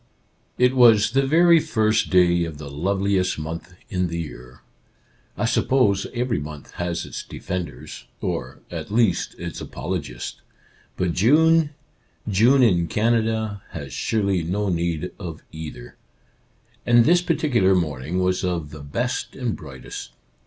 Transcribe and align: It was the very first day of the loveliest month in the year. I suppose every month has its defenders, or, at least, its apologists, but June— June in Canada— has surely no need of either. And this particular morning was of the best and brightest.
It 0.57 0.75
was 0.75 1.11
the 1.11 1.27
very 1.27 1.59
first 1.59 2.09
day 2.09 2.43
of 2.43 2.57
the 2.57 2.71
loveliest 2.71 3.37
month 3.37 3.75
in 3.87 4.07
the 4.07 4.19
year. 4.19 4.61
I 5.37 5.45
suppose 5.45 6.07
every 6.11 6.39
month 6.39 6.71
has 6.71 7.05
its 7.05 7.21
defenders, 7.21 8.05
or, 8.19 8.61
at 8.71 8.89
least, 8.89 9.35
its 9.37 9.61
apologists, 9.61 10.41
but 10.97 11.13
June— 11.13 11.69
June 12.27 12.63
in 12.63 12.87
Canada— 12.87 13.61
has 13.73 13.93
surely 13.93 14.41
no 14.41 14.69
need 14.69 15.11
of 15.19 15.43
either. 15.51 15.97
And 16.83 17.05
this 17.05 17.21
particular 17.21 17.75
morning 17.75 18.17
was 18.23 18.43
of 18.43 18.71
the 18.71 18.81
best 18.81 19.35
and 19.35 19.55
brightest. 19.55 20.13